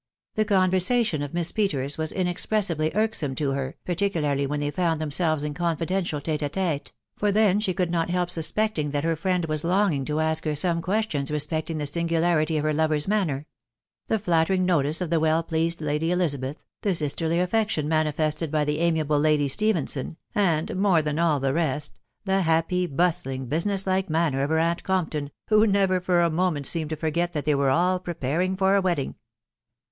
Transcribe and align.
The 0.33 0.45
conversation 0.45 1.21
of 1.21 1.31
Miss 1.31 1.51
Peters 1.51 1.95
was 1.95 2.11
inexpressibly 2.11 2.91
irksome 2.95 3.35
to 3.35 3.51
her, 3.51 3.75
particularly 3.85 4.47
when 4.47 4.59
they 4.59 4.71
found 4.71 4.99
themselves 4.99 5.43
in 5.43 5.53
confidential 5.53 6.19
t&e 6.19 6.37
d 6.37 6.47
ldte, 6.49 6.91
for 7.17 7.31
then 7.31 7.59
she 7.59 7.75
could 7.75 7.91
not 7.91 8.09
help 8.09 8.31
suspecting 8.31 8.89
that 8.89 9.03
her 9.03 9.15
friend 9.15 9.45
waa 9.45 9.57
long 9.63 9.93
ing 9.93 10.05
to 10.05 10.19
ask 10.19 10.43
her 10.45 10.55
some 10.55 10.81
questions 10.81 11.29
respecting 11.29 11.77
the 11.77 11.85
singularity 11.85 12.57
of 12.57 12.63
her 12.63 12.73
lover's 12.73 13.07
manner.... 13.07 13.45
the 14.07 14.17
flattering 14.17 14.65
notice 14.65 15.01
of 15.01 15.11
the 15.11 15.19
well 15.19 15.43
pleased 15.43 15.81
Lady 15.81 16.09
Elizabeth, 16.11 16.63
the 16.81 16.95
sisterly 16.95 17.39
affection 17.39 17.87
manifested 17.87 18.49
by 18.49 18.65
the 18.65 18.79
amiable 18.79 19.19
Lady 19.19 19.47
Stephenson, 19.47 20.17
and, 20.33 20.75
more 20.75 21.03
than 21.03 21.19
all 21.19 21.39
the 21.39 21.53
rest, 21.53 22.01
the 22.25 22.41
happy, 22.41 22.87
bustling, 22.87 23.45
business 23.45 23.85
like 23.85 24.09
manner 24.09 24.41
of 24.41 24.49
her 24.49 24.57
aunt 24.57 24.81
Compton, 24.83 25.29
who 25.49 25.67
never 25.67 26.01
for 26.01 26.21
a 26.21 26.29
moment 26.31 26.65
seemed 26.65 26.89
to 26.89 26.95
forget 26.95 27.33
that 27.33 27.45
they 27.45 27.53
were 27.53 27.69
all 27.69 27.99
preparing 27.99 28.57
for 28.57 28.73
a 28.75 28.81
wedding. 28.81 29.13